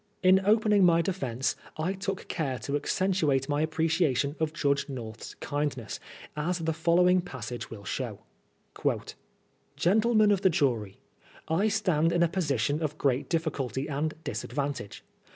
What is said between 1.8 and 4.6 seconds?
took care to accentuate my appreciation of